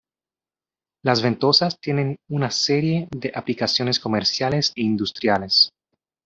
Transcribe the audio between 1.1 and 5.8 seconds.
ventosas tienen una serie de aplicaciones comerciales e industriales.